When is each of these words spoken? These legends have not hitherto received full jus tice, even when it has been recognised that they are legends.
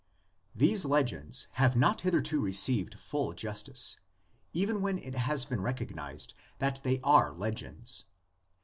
These 0.55 0.83
legends 0.83 1.45
have 1.61 1.75
not 1.75 2.01
hitherto 2.01 2.41
received 2.41 2.97
full 2.99 3.33
jus 3.33 3.61
tice, 3.61 3.97
even 4.51 4.81
when 4.81 4.97
it 4.97 5.13
has 5.15 5.45
been 5.45 5.61
recognised 5.61 6.33
that 6.57 6.81
they 6.81 6.99
are 7.03 7.31
legends. 7.35 8.05